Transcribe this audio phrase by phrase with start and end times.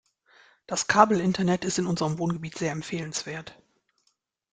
[0.65, 3.61] Das Kabelinternet ist in unserem Wohngebiet sehr empfehlenswert.